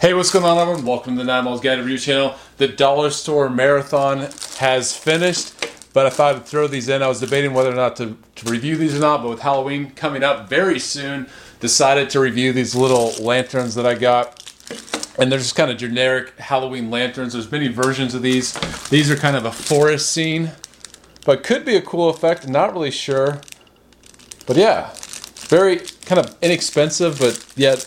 [0.00, 0.86] Hey, what's going on, everyone?
[0.86, 2.34] Welcome to the Nine Miles Guide Review channel.
[2.56, 5.52] The Dollar Store Marathon has finished,
[5.92, 7.02] but I thought I'd throw these in.
[7.02, 9.90] I was debating whether or not to, to review these or not, but with Halloween
[9.90, 11.26] coming up very soon,
[11.60, 14.50] decided to review these little lanterns that I got.
[15.18, 17.34] And they're just kind of generic Halloween lanterns.
[17.34, 18.54] There's many versions of these.
[18.88, 20.52] These are kind of a forest scene,
[21.26, 22.48] but could be a cool effect.
[22.48, 23.42] Not really sure.
[24.46, 24.94] But yeah,
[25.40, 27.80] very kind of inexpensive, but yet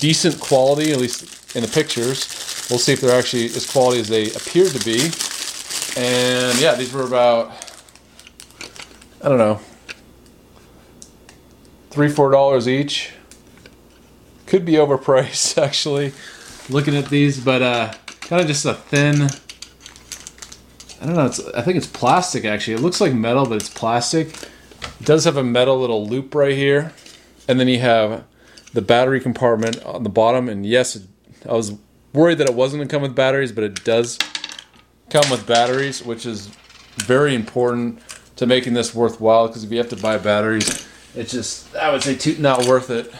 [0.00, 2.66] decent quality, at least in the pictures.
[2.70, 5.10] We'll see if they're actually as quality as they appear to be.
[5.96, 7.52] And yeah, these were about,
[9.22, 9.60] I don't know,
[11.90, 13.12] three, four dollars each.
[14.46, 16.12] Could be overpriced actually,
[16.68, 19.28] looking at these, but uh, kind of just a thin.
[21.00, 21.26] I don't know.
[21.26, 22.74] It's, I think it's plastic actually.
[22.74, 24.28] It looks like metal, but it's plastic.
[24.28, 26.92] It does have a metal little loop right here,
[27.46, 28.24] and then you have
[28.72, 30.48] the battery compartment on the bottom.
[30.48, 30.96] And yes,
[31.48, 31.72] I was
[32.12, 34.18] worried that it wasn't going to come with batteries, but it does
[35.10, 36.48] come with batteries, which is
[36.96, 38.00] very important
[38.36, 39.48] to making this worthwhile.
[39.48, 42.90] Because if you have to buy batteries, it's just I would say too, not worth
[42.90, 43.12] it.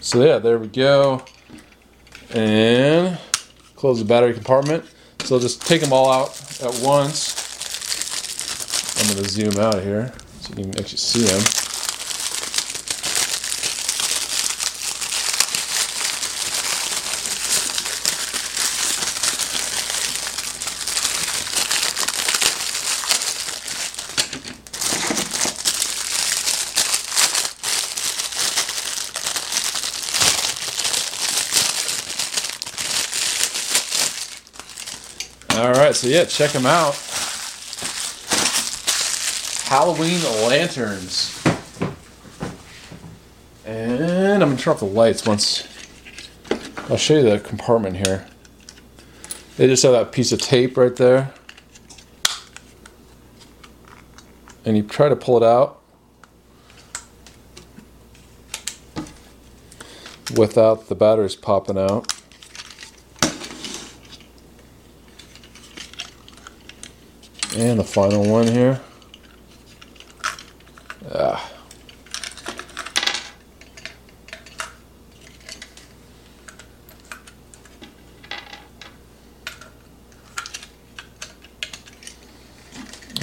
[0.00, 1.24] So yeah, there we go.
[2.30, 3.18] And
[3.76, 4.84] close the battery compartment.
[5.24, 6.30] So just take them all out
[6.62, 7.36] at once.
[8.98, 11.67] I'm to zoom out here so you can actually see them.
[35.58, 36.94] All right, so yeah, check them out.
[39.64, 41.36] Halloween lanterns.
[43.66, 45.66] And I'm gonna turn off the lights once.
[46.88, 48.24] I'll show you the compartment here.
[49.56, 51.34] They just have that piece of tape right there.
[54.64, 55.80] And you try to pull it out
[60.36, 62.17] without the batteries popping out.
[67.58, 68.80] And the final one here.
[71.12, 71.52] Ah.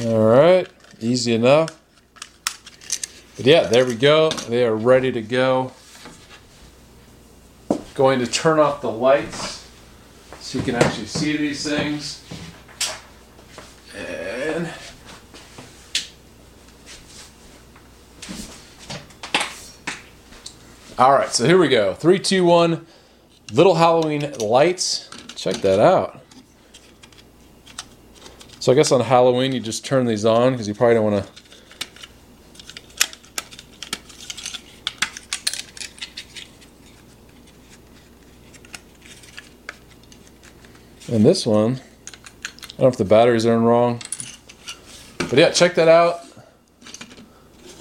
[0.03, 0.68] All right,
[1.00, 1.69] easy enough.
[3.38, 4.31] But yeah, there we go.
[4.31, 5.72] They are ready to go.
[7.94, 9.66] Going to turn off the lights
[10.41, 12.25] so you can actually see these things.
[20.97, 21.94] All right, so here we go.
[21.94, 22.85] Three, two, one.
[23.51, 25.09] Little Halloween lights.
[25.35, 26.22] Check that out.
[28.59, 31.25] So I guess on Halloween you just turn these on because you probably don't want
[31.25, 31.31] to.
[41.13, 44.01] And this one, I don't know if the batteries are in wrong.
[45.17, 46.22] But yeah, check that out.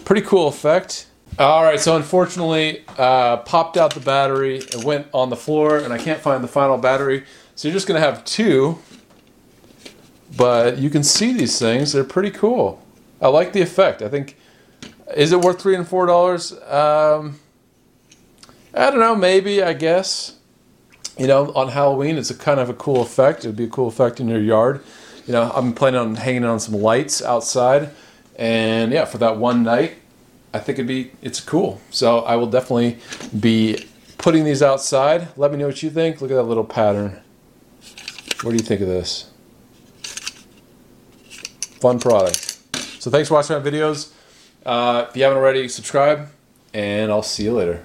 [0.04, 1.06] Pretty cool effect.
[1.36, 4.58] All right, so unfortunately, uh, popped out the battery.
[4.58, 7.24] It went on the floor, and I can't find the final battery.
[7.56, 8.78] So you're just gonna have two.
[10.36, 12.80] But you can see these things; they're pretty cool.
[13.20, 14.00] I like the effect.
[14.00, 14.36] I think.
[15.16, 16.52] Is it worth three and four dollars?
[16.52, 17.40] Um,
[18.72, 19.16] I don't know.
[19.16, 19.60] Maybe.
[19.60, 20.36] I guess.
[21.18, 23.40] You know, on Halloween, it's a kind of a cool effect.
[23.40, 24.84] It'd be a cool effect in your yard.
[25.26, 27.90] You know, I'm planning on hanging on some lights outside,
[28.36, 29.94] and yeah, for that one night,
[30.54, 31.80] I think it'd be it's cool.
[31.90, 32.98] So I will definitely
[33.38, 33.86] be
[34.18, 35.28] putting these outside.
[35.36, 36.22] Let me know what you think.
[36.22, 37.20] Look at that little pattern.
[38.42, 39.30] What do you think of this?
[41.80, 42.60] Fun product.
[43.00, 44.12] So thanks for watching my videos.
[44.64, 46.28] Uh, if you haven't already, subscribe,
[46.72, 47.84] and I'll see you later.